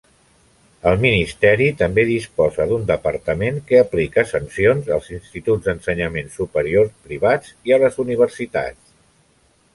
[0.91, 7.79] El Ministeri també disposa d'un departament que aplica sancions als instituts d'ensenyament superior privats i
[7.79, 8.99] a les universitats.